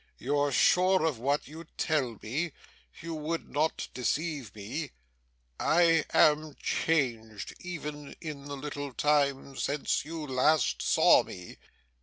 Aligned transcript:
'You're 0.17 0.51
sure 0.51 1.05
of 1.05 1.19
what 1.19 1.47
you 1.47 1.63
tell 1.77 2.17
me? 2.23 2.53
You 3.03 3.13
would 3.13 3.47
not 3.51 3.87
deceive 3.93 4.55
me? 4.55 4.93
I 5.59 6.05
am 6.11 6.55
changed, 6.55 7.53
even 7.59 8.15
in 8.19 8.45
the 8.45 8.57
little 8.57 8.93
time 8.95 9.55
since 9.57 10.03
you 10.03 10.25
last 10.25 10.81
saw 10.81 11.21
me. 11.21 11.59